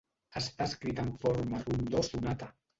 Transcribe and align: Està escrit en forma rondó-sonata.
Està 0.39 0.67
escrit 0.69 1.03
en 1.05 1.13
forma 1.27 1.63
rondó-sonata. 1.69 2.53